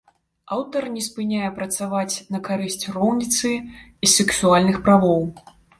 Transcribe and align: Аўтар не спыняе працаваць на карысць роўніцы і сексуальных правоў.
Аўтар 0.55 0.87
не 0.95 1.03
спыняе 1.07 1.49
працаваць 1.59 2.15
на 2.35 2.39
карысць 2.49 2.83
роўніцы 2.99 3.49
і 4.05 4.15
сексуальных 4.19 4.77
правоў. 4.87 5.23